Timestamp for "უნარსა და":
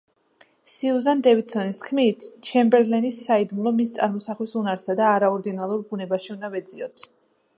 4.61-5.13